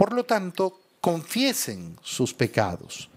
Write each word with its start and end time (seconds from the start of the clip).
Por 0.00 0.14
lo 0.14 0.24
tanto, 0.24 0.80
confiesen 1.02 1.94
sus 2.00 2.32
pecados 2.32 3.10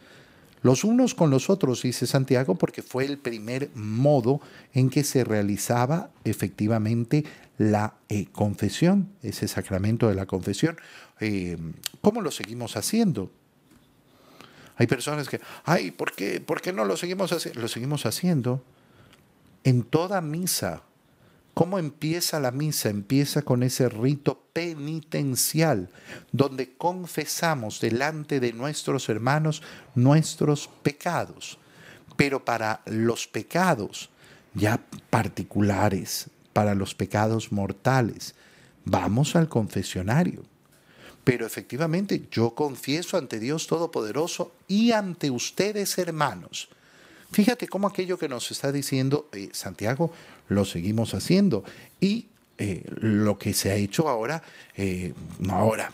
los 0.63 0.83
unos 0.83 1.16
con 1.16 1.29
los 1.29 1.50
otros, 1.50 1.82
dice 1.82 2.06
Santiago, 2.06 2.56
porque 2.56 2.82
fue 2.82 3.06
el 3.06 3.17
primer 3.17 3.70
modo 3.74 4.42
en 4.74 4.90
que 4.90 5.06
se 5.06 5.24
realizaba 5.24 6.09
efectivamente 6.25 7.24
la 7.58 7.93
eh, 8.09 8.25
confesión, 8.34 9.14
ese 9.21 9.48
sacramento 9.48 10.09
de 10.09 10.16
la 10.16 10.25
confesión. 10.25 10.75
Eh, 11.21 11.57
¿Cómo 12.02 12.20
lo 12.20 12.32
seguimos 12.32 12.75
haciendo? 12.75 13.31
Hay 14.75 14.88
personas 14.88 15.29
que, 15.29 15.39
ay, 15.63 15.91
¿por 15.91 16.11
qué, 16.11 16.41
¿por 16.41 16.61
qué 16.61 16.73
no 16.73 16.84
lo 16.84 16.97
seguimos 16.97 17.31
haciendo? 17.31 17.61
Lo 17.61 17.70
seguimos 17.70 18.05
haciendo 18.05 18.61
en 19.63 19.84
toda 19.84 20.20
misa 20.20 20.84
¿Cómo 21.54 21.78
empieza 21.78 22.40
la 22.40 22.52
misa? 22.52 22.90
Empieza 22.90 23.44
con 23.44 23.62
ese 23.62 23.88
rito 23.88 24.44
penitencial, 24.54 25.90
donde 26.32 26.74
confesamos 26.76 27.80
delante 27.80 28.40
de 28.40 28.54
nuestros 28.54 29.07
hermanos 29.07 29.61
nuestros 29.94 30.68
pecados. 30.82 31.60
Pero 32.16 32.44
para 32.44 32.81
los 32.85 33.27
pecados 33.27 34.09
ya 34.55 34.80
particulares, 35.09 36.30
para 36.53 36.73
los 36.73 36.95
pecados 36.95 37.52
mortales, 37.52 38.33
vamos 38.85 39.35
al 39.35 39.47
confesionario. 39.47 40.44
Pero 41.23 41.45
efectivamente 41.45 42.27
yo 42.31 42.55
confieso 42.55 43.17
ante 43.17 43.39
Dios 43.39 43.67
Todopoderoso 43.67 44.53
y 44.67 44.91
ante 44.91 45.30
ustedes, 45.30 45.97
hermanos. 45.97 46.70
Fíjate 47.33 47.67
cómo 47.67 47.87
aquello 47.87 48.19
que 48.19 48.29
nos 48.29 48.51
está 48.51 48.71
diciendo 48.71 49.27
eh, 49.31 49.49
Santiago 49.53 50.13
lo 50.49 50.65
seguimos 50.65 51.15
haciendo. 51.15 51.63
Y 51.99 52.27
eh, 52.59 52.83
lo 52.99 53.39
que 53.39 53.55
se 53.55 53.71
ha 53.71 53.75
hecho 53.75 54.07
ahora, 54.07 54.43
eh, 54.77 55.13
no 55.39 55.55
ahora, 55.55 55.91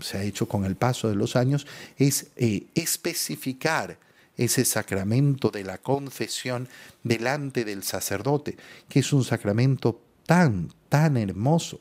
se 0.00 0.18
ha 0.18 0.22
hecho 0.22 0.46
con 0.46 0.64
el 0.64 0.76
paso 0.76 1.08
de 1.08 1.16
los 1.16 1.34
años, 1.34 1.66
es 1.98 2.28
especificar 2.36 3.98
ese 4.36 4.64
sacramento 4.64 5.50
de 5.50 5.64
la 5.64 5.78
confesión 5.78 6.68
delante 7.02 7.64
del 7.64 7.82
sacerdote, 7.82 8.56
que 8.88 9.00
es 9.00 9.12
un 9.12 9.24
sacramento 9.24 10.00
tan, 10.24 10.72
tan 10.88 11.16
hermoso. 11.16 11.80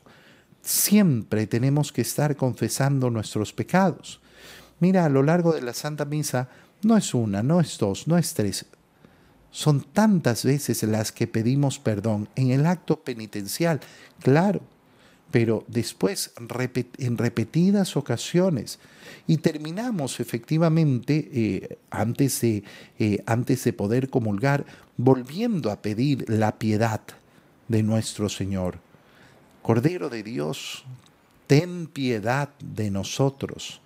Siempre 0.63 1.45
tenemos 1.45 1.91
que 1.91 2.01
estar 2.01 2.35
confesando 2.35 3.11
nuestros 3.11 3.53
pecados. 3.53 4.19
Mira, 4.79 5.05
a 5.05 5.09
lo 5.09 5.21
largo 5.21 5.53
de 5.53 5.61
la 5.61 5.73
Santa 5.73 6.05
Misa, 6.05 6.49
no 6.81 6.97
es 6.97 7.13
una, 7.13 7.43
no 7.43 7.59
es 7.61 7.77
dos, 7.77 8.07
no 8.07 8.17
es 8.17 8.33
tres, 8.33 8.65
son 9.55 9.79
tantas 9.79 10.43
veces 10.43 10.83
las 10.83 11.13
que 11.13 11.27
pedimos 11.27 11.79
perdón 11.79 12.27
en 12.35 12.51
el 12.51 12.65
acto 12.65 12.99
penitencial, 12.99 13.79
claro, 14.19 14.59
pero 15.31 15.63
después 15.69 16.33
en 16.97 17.17
repetidas 17.17 17.95
ocasiones. 17.95 18.79
Y 19.27 19.37
terminamos 19.37 20.19
efectivamente, 20.19 21.29
eh, 21.31 21.77
antes, 21.89 22.41
de, 22.41 22.65
eh, 22.99 23.23
antes 23.25 23.63
de 23.63 23.71
poder 23.71 24.09
comulgar, 24.09 24.65
volviendo 24.97 25.71
a 25.71 25.81
pedir 25.81 26.29
la 26.29 26.59
piedad 26.59 26.99
de 27.69 27.81
nuestro 27.81 28.27
Señor. 28.27 28.79
Cordero 29.61 30.09
de 30.09 30.21
Dios, 30.21 30.83
ten 31.47 31.87
piedad 31.87 32.49
de 32.59 32.91
nosotros 32.91 33.79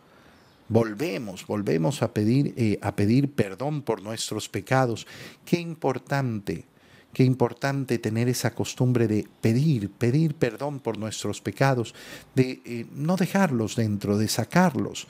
volvemos, 0.69 1.45
volvemos 1.45 2.01
a 2.01 2.13
pedir, 2.13 2.53
eh, 2.55 2.79
a 2.81 2.95
pedir 2.95 3.33
perdón 3.33 3.81
por 3.81 4.01
nuestros 4.01 4.47
pecados. 4.47 5.07
Qué 5.43 5.59
importante, 5.59 6.65
qué 7.11 7.23
importante 7.23 7.97
tener 7.97 8.29
esa 8.29 8.53
costumbre 8.53 9.07
de 9.07 9.27
pedir, 9.41 9.89
pedir 9.89 10.35
perdón 10.35 10.79
por 10.79 10.97
nuestros 10.97 11.41
pecados, 11.41 11.93
de 12.35 12.61
eh, 12.63 12.85
no 12.93 13.17
dejarlos 13.17 13.75
dentro, 13.75 14.17
de 14.17 14.27
sacarlos, 14.27 15.07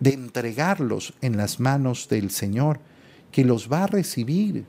de 0.00 0.14
entregarlos 0.14 1.12
en 1.20 1.36
las 1.36 1.60
manos 1.60 2.08
del 2.08 2.30
Señor, 2.30 2.80
que 3.30 3.44
los 3.44 3.70
va 3.70 3.84
a 3.84 3.86
recibir. 3.86 4.64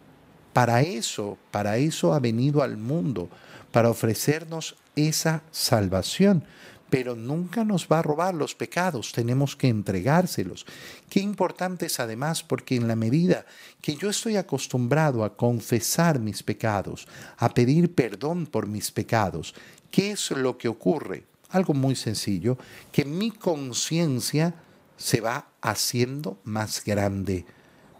Para 0.54 0.82
eso, 0.82 1.38
para 1.50 1.78
eso 1.78 2.14
ha 2.14 2.20
venido 2.20 2.62
al 2.62 2.76
mundo, 2.76 3.30
para 3.72 3.90
ofrecernos 3.90 4.76
esa 4.98 5.44
salvación 5.52 6.44
pero 6.92 7.16
nunca 7.16 7.64
nos 7.64 7.88
va 7.88 8.00
a 8.00 8.02
robar 8.02 8.36
los 8.36 8.54
pecados, 8.54 9.14
tenemos 9.14 9.56
que 9.56 9.70
entregárselos. 9.70 10.66
Qué 11.10 11.22
importante 11.22 11.86
es 11.86 12.02
además 12.02 12.44
porque 12.44 12.76
en 12.76 12.90
la 12.90 12.98
medida 12.98 13.46
que 13.82 13.96
yo 13.96 14.10
estoy 14.10 14.36
acostumbrado 14.36 15.24
a 15.24 15.38
confesar 15.38 16.20
mis 16.20 16.44
pecados, 16.44 17.08
a 17.38 17.48
pedir 17.48 17.96
perdón 17.96 18.46
por 18.46 18.68
mis 18.68 18.92
pecados, 18.92 19.56
¿qué 19.90 20.12
es 20.12 20.32
lo 20.32 20.58
que 20.58 20.68
ocurre? 20.68 21.24
Algo 21.52 21.74
muy 21.74 21.96
sencillo, 21.96 22.58
que 22.92 23.06
mi 23.06 23.32
conciencia 23.32 24.54
se 24.98 25.22
va 25.22 25.48
haciendo 25.62 26.40
más 26.44 26.84
grande. 26.84 27.46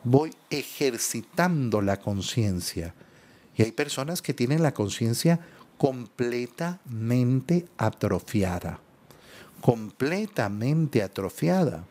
Voy 0.04 0.34
ejercitando 0.50 1.82
la 1.82 1.98
conciencia. 1.98 2.94
Y 3.56 3.64
hay 3.64 3.72
personas 3.72 4.22
que 4.22 4.34
tienen 4.34 4.62
la 4.62 4.74
conciencia 4.74 5.40
completamente 5.82 7.66
atrofiada, 7.76 8.80
completamente 9.62 11.02
atrofiada, 11.02 11.84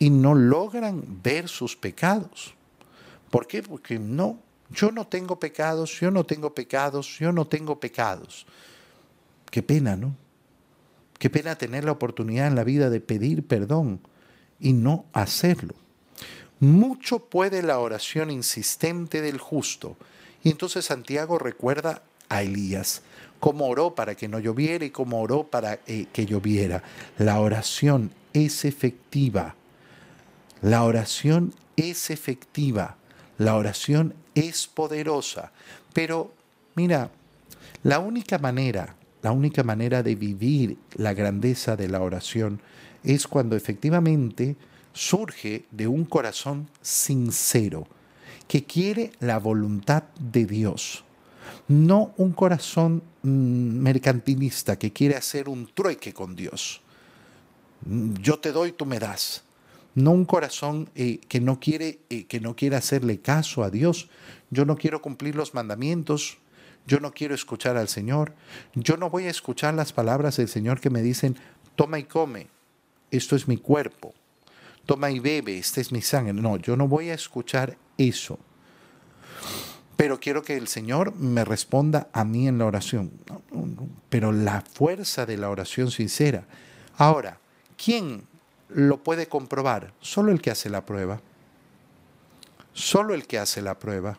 y 0.00 0.10
no 0.10 0.34
logran 0.34 1.04
ver 1.22 1.48
sus 1.48 1.76
pecados. 1.76 2.56
¿Por 3.30 3.46
qué? 3.46 3.62
Porque 3.62 4.00
no, 4.00 4.40
yo 4.70 4.90
no 4.90 5.06
tengo 5.06 5.38
pecados, 5.38 6.00
yo 6.00 6.10
no 6.10 6.26
tengo 6.26 6.52
pecados, 6.52 7.18
yo 7.20 7.30
no 7.30 7.46
tengo 7.46 7.78
pecados. 7.78 8.46
Qué 9.48 9.62
pena, 9.62 9.94
¿no? 9.94 10.16
Qué 11.16 11.30
pena 11.30 11.54
tener 11.54 11.84
la 11.84 11.92
oportunidad 11.92 12.48
en 12.48 12.56
la 12.56 12.64
vida 12.64 12.90
de 12.90 13.00
pedir 13.00 13.46
perdón 13.46 14.00
y 14.58 14.72
no 14.72 15.04
hacerlo. 15.12 15.76
Mucho 16.58 17.20
puede 17.26 17.62
la 17.62 17.78
oración 17.78 18.32
insistente 18.32 19.22
del 19.22 19.38
justo. 19.38 19.96
Y 20.42 20.50
entonces 20.50 20.86
Santiago 20.86 21.38
recuerda 21.38 22.02
a 22.28 22.42
Elías 22.42 23.02
cómo 23.40 23.66
oró 23.66 23.94
para 23.94 24.14
que 24.14 24.28
no 24.28 24.38
lloviera 24.38 24.84
y 24.84 24.90
cómo 24.90 25.20
oró 25.20 25.44
para 25.44 25.80
eh, 25.86 26.06
que 26.12 26.26
lloviera. 26.26 26.82
La 27.18 27.40
oración 27.40 28.12
es 28.32 28.64
efectiva. 28.64 29.56
La 30.62 30.84
oración 30.84 31.54
es 31.76 32.10
efectiva. 32.10 32.96
La 33.38 33.56
oración 33.56 34.14
es 34.34 34.66
poderosa. 34.66 35.52
Pero 35.94 36.32
mira, 36.76 37.10
la 37.82 37.98
única 37.98 38.38
manera, 38.38 38.94
la 39.22 39.32
única 39.32 39.64
manera 39.64 40.02
de 40.02 40.14
vivir 40.14 40.76
la 40.94 41.14
grandeza 41.14 41.76
de 41.76 41.88
la 41.88 42.00
oración 42.00 42.60
es 43.02 43.26
cuando 43.26 43.56
efectivamente 43.56 44.56
surge 44.92 45.64
de 45.70 45.86
un 45.86 46.04
corazón 46.04 46.68
sincero 46.82 47.86
que 48.46 48.64
quiere 48.64 49.12
la 49.20 49.38
voluntad 49.38 50.02
de 50.18 50.44
Dios 50.44 51.04
no 51.70 52.12
un 52.16 52.32
corazón 52.32 53.02
mercantilista 53.22 54.78
que 54.78 54.92
quiere 54.92 55.16
hacer 55.16 55.48
un 55.48 55.66
trueque 55.72 56.12
con 56.12 56.36
Dios. 56.36 56.80
Mm, 57.86 58.14
yo 58.14 58.38
te 58.38 58.52
doy, 58.52 58.72
tú 58.72 58.86
me 58.86 58.98
das. 58.98 59.44
No 59.94 60.12
un 60.12 60.24
corazón 60.24 60.88
eh, 60.94 61.20
que, 61.28 61.40
no 61.40 61.58
quiere, 61.58 62.00
eh, 62.10 62.24
que 62.24 62.40
no 62.40 62.54
quiere 62.54 62.76
hacerle 62.76 63.20
caso 63.20 63.64
a 63.64 63.70
Dios. 63.70 64.08
Yo 64.50 64.64
no 64.64 64.76
quiero 64.76 65.02
cumplir 65.02 65.34
los 65.34 65.54
mandamientos. 65.54 66.38
Yo 66.86 67.00
no 67.00 67.12
quiero 67.12 67.34
escuchar 67.34 67.76
al 67.76 67.88
Señor. 67.88 68.34
Yo 68.74 68.96
no 68.96 69.10
voy 69.10 69.26
a 69.26 69.30
escuchar 69.30 69.74
las 69.74 69.92
palabras 69.92 70.36
del 70.36 70.48
Señor 70.48 70.80
que 70.80 70.90
me 70.90 71.02
dicen, 71.02 71.36
toma 71.76 71.98
y 71.98 72.04
come, 72.04 72.46
esto 73.10 73.36
es 73.36 73.48
mi 73.48 73.56
cuerpo. 73.56 74.14
Toma 74.86 75.10
y 75.10 75.18
bebe, 75.18 75.58
esta 75.58 75.80
es 75.80 75.92
mi 75.92 76.00
sangre. 76.00 76.32
No, 76.32 76.56
yo 76.56 76.76
no 76.76 76.88
voy 76.88 77.10
a 77.10 77.14
escuchar 77.14 77.76
eso 77.98 78.38
pero 80.00 80.18
quiero 80.18 80.42
que 80.42 80.56
el 80.56 80.66
Señor 80.66 81.14
me 81.16 81.44
responda 81.44 82.08
a 82.14 82.24
mí 82.24 82.48
en 82.48 82.56
la 82.56 82.64
oración. 82.64 83.10
Pero 84.08 84.32
la 84.32 84.62
fuerza 84.62 85.26
de 85.26 85.36
la 85.36 85.50
oración 85.50 85.90
sincera. 85.90 86.44
Ahora, 86.96 87.38
¿quién 87.76 88.22
lo 88.70 89.02
puede 89.02 89.26
comprobar? 89.26 89.92
Solo 90.00 90.32
el 90.32 90.40
que 90.40 90.50
hace 90.50 90.70
la 90.70 90.86
prueba. 90.86 91.20
Solo 92.72 93.12
el 93.12 93.26
que 93.26 93.38
hace 93.38 93.60
la 93.60 93.78
prueba. 93.78 94.16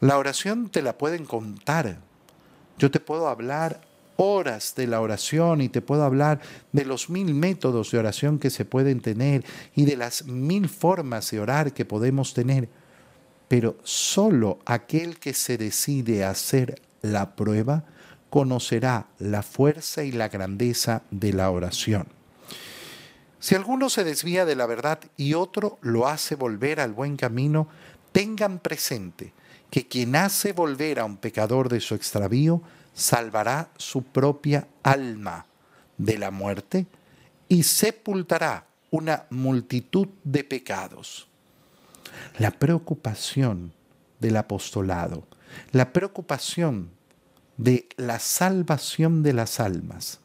La 0.00 0.16
oración 0.16 0.70
te 0.70 0.80
la 0.80 0.96
pueden 0.96 1.26
contar. 1.26 1.98
Yo 2.78 2.90
te 2.90 3.00
puedo 3.00 3.28
hablar 3.28 3.82
horas 4.16 4.74
de 4.76 4.86
la 4.86 5.02
oración 5.02 5.60
y 5.60 5.68
te 5.68 5.82
puedo 5.82 6.04
hablar 6.04 6.40
de 6.72 6.86
los 6.86 7.10
mil 7.10 7.34
métodos 7.34 7.90
de 7.90 7.98
oración 7.98 8.38
que 8.38 8.48
se 8.48 8.64
pueden 8.64 9.00
tener 9.00 9.44
y 9.76 9.84
de 9.84 9.98
las 9.98 10.24
mil 10.24 10.70
formas 10.70 11.30
de 11.30 11.40
orar 11.40 11.74
que 11.74 11.84
podemos 11.84 12.32
tener 12.32 12.79
pero 13.50 13.76
solo 13.82 14.60
aquel 14.64 15.18
que 15.18 15.34
se 15.34 15.58
decide 15.58 16.22
a 16.22 16.30
hacer 16.30 16.80
la 17.02 17.34
prueba 17.34 17.82
conocerá 18.30 19.08
la 19.18 19.42
fuerza 19.42 20.04
y 20.04 20.12
la 20.12 20.28
grandeza 20.28 21.02
de 21.10 21.32
la 21.32 21.50
oración. 21.50 22.06
Si 23.40 23.56
alguno 23.56 23.90
se 23.90 24.04
desvía 24.04 24.44
de 24.44 24.54
la 24.54 24.66
verdad 24.66 25.00
y 25.16 25.34
otro 25.34 25.78
lo 25.80 26.06
hace 26.06 26.36
volver 26.36 26.78
al 26.78 26.92
buen 26.92 27.16
camino, 27.16 27.66
tengan 28.12 28.60
presente 28.60 29.32
que 29.68 29.88
quien 29.88 30.14
hace 30.14 30.52
volver 30.52 31.00
a 31.00 31.04
un 31.04 31.16
pecador 31.16 31.68
de 31.68 31.80
su 31.80 31.96
extravío 31.96 32.62
salvará 32.94 33.70
su 33.76 34.04
propia 34.04 34.68
alma 34.84 35.46
de 35.98 36.18
la 36.18 36.30
muerte 36.30 36.86
y 37.48 37.64
sepultará 37.64 38.66
una 38.92 39.24
multitud 39.28 40.06
de 40.22 40.44
pecados. 40.44 41.29
La 42.38 42.50
preocupación 42.50 43.72
del 44.18 44.36
apostolado, 44.36 45.26
la 45.72 45.92
preocupación 45.92 46.90
de 47.56 47.88
la 47.96 48.18
salvación 48.18 49.22
de 49.22 49.32
las 49.32 49.60
almas. 49.60 50.20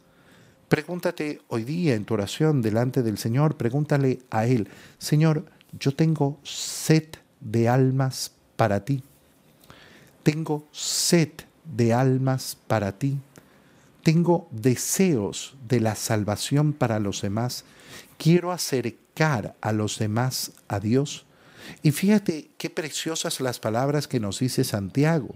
Pregúntate 0.69 1.41
hoy 1.47 1.63
día 1.63 1.95
en 1.95 2.05
tu 2.05 2.13
oración 2.13 2.61
delante 2.61 3.03
del 3.03 3.17
Señor, 3.17 3.55
pregúntale 3.55 4.19
a 4.31 4.45
Él, 4.45 4.67
Señor, 4.97 5.45
yo 5.77 5.93
tengo 5.93 6.39
sed 6.43 7.05
de 7.39 7.69
almas 7.69 8.31
para 8.55 8.83
ti. 8.85 9.03
Tengo 10.23 10.65
sed 10.71 11.29
de 11.63 11.93
almas 11.93 12.57
para 12.67 12.93
ti. 12.93 13.19
Tengo 14.03 14.47
deseos 14.51 15.55
de 15.67 15.79
la 15.79 15.95
salvación 15.95 16.73
para 16.73 16.99
los 16.99 17.21
demás. 17.21 17.65
Quiero 18.17 18.51
acercar 18.51 19.55
a 19.61 19.71
los 19.71 19.99
demás 19.99 20.51
a 20.67 20.79
Dios. 20.79 21.25
Y 21.81 21.91
fíjate 21.91 22.51
qué 22.57 22.69
preciosas 22.69 23.39
las 23.39 23.59
palabras 23.59 24.07
que 24.07 24.19
nos 24.19 24.39
dice 24.39 24.63
Santiago. 24.63 25.35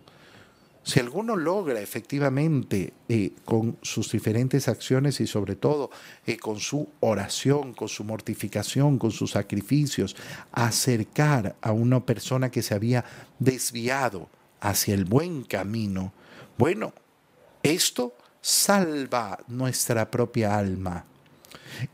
Si 0.84 1.00
alguno 1.00 1.36
logra 1.36 1.82
efectivamente 1.82 2.94
eh, 3.10 3.34
con 3.46 3.78
sus 3.82 4.12
diferentes 4.12 4.68
acciones 4.68 5.20
y 5.20 5.28
sobre 5.28 5.56
todo 5.56 5.92
eh, 6.26 6.38
con 6.38 6.60
su 6.60 6.88
oración, 7.02 7.74
con 7.74 7.90
su 7.90 8.04
mortificación, 8.04 8.98
con 8.98 9.12
sus 9.12 9.32
sacrificios, 9.32 10.16
acercar 10.52 11.56
a 11.62 11.74
una 11.74 12.06
persona 12.06 12.50
que 12.50 12.64
se 12.64 12.74
había 12.74 13.06
desviado 13.40 14.30
hacia 14.62 14.96
el 14.96 15.06
buen 15.06 15.44
camino, 15.44 16.14
bueno, 16.58 16.94
esto 17.62 18.16
salva 18.42 19.38
nuestra 19.48 20.10
propia 20.10 20.58
alma 20.58 21.06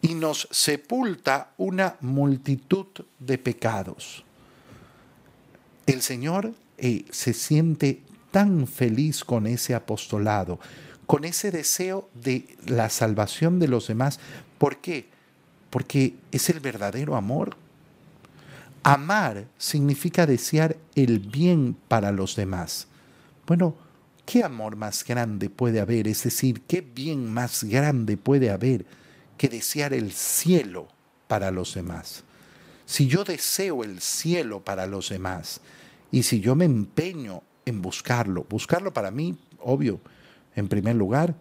y 0.02 0.14
nos 0.14 0.48
sepulta 0.52 1.54
una 1.58 1.98
multitud 2.02 2.88
de 3.20 3.38
pecados. 3.38 4.25
El 5.86 6.02
Señor 6.02 6.54
eh, 6.78 7.06
se 7.12 7.34
siente 7.34 8.02
tan 8.32 8.68
feliz 8.68 9.24
con 9.24 9.48
ese 9.48 9.76
apostolado, 9.76 10.60
con 11.06 11.24
ese 11.24 11.52
deseo 11.52 12.10
de 12.14 12.58
la 12.66 12.90
salvación 12.90 13.60
de 13.60 13.70
los 13.70 13.88
demás. 13.88 14.20
¿Por 14.58 14.78
qué? 14.78 15.08
Porque 15.70 16.16
es 16.32 16.50
el 16.50 16.60
verdadero 16.60 17.16
amor. 17.16 17.56
Amar 18.84 19.46
significa 19.58 20.26
desear 20.26 20.76
el 20.96 21.20
bien 21.20 21.78
para 21.88 22.12
los 22.12 22.36
demás. 22.36 22.88
Bueno, 23.48 23.76
¿qué 24.26 24.44
amor 24.44 24.76
más 24.76 25.06
grande 25.06 25.50
puede 25.50 25.80
haber? 25.80 26.08
Es 26.08 26.24
decir, 26.24 26.62
¿qué 26.68 26.82
bien 26.82 27.32
más 27.32 27.64
grande 27.64 28.18
puede 28.18 28.50
haber 28.50 28.86
que 29.38 29.48
desear 29.50 29.94
el 29.94 30.12
cielo 30.12 30.90
para 31.28 31.52
los 31.52 31.74
demás? 31.74 32.25
Si 32.86 33.08
yo 33.08 33.24
deseo 33.24 33.84
el 33.84 34.02
cielo 34.02 34.64
para 34.64 34.86
los 34.86 35.10
demás 35.10 35.62
y 36.12 36.24
si 36.24 36.40
yo 36.40 36.56
me 36.56 36.66
empeño 36.66 37.42
en 37.66 37.82
buscarlo, 37.82 38.46
buscarlo 38.50 38.94
para 38.94 39.12
mí, 39.12 39.38
obvio, 39.60 40.00
en 40.56 40.68
primer 40.68 40.96
lugar, 40.96 41.36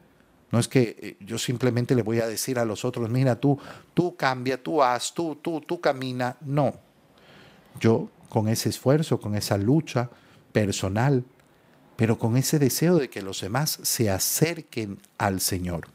no 0.50 0.58
es 0.58 0.69
que 0.69 0.96
eh, 1.00 1.17
yo 1.20 1.37
simplemente 1.37 1.94
le 1.94 2.02
voy 2.02 2.20
a 2.20 2.26
decir 2.26 2.58
a 2.58 2.64
los 2.64 2.85
otros, 2.85 3.11
mira, 3.11 3.41
tú, 3.41 3.58
tú 3.93 4.17
cambia, 4.17 4.62
tú 4.62 4.82
haz, 4.82 5.12
tú, 5.12 5.37
tú, 5.37 5.61
tú 5.61 5.81
camina. 5.81 6.37
No. 6.41 6.75
Yo 7.81 8.08
con 8.29 8.49
ese 8.49 8.69
esfuerzo, 8.69 9.20
con 9.20 9.35
esa 9.35 9.58
lucha 9.58 10.11
personal, 10.52 11.25
pero 11.97 12.19
con 12.19 12.37
ese 12.37 12.58
deseo 12.58 12.97
de 12.97 13.11
que 13.11 13.23
los 13.23 13.40
demás 13.40 13.79
se 13.82 14.11
acerquen 14.11 14.99
al 15.19 15.40
Señor. 15.40 15.88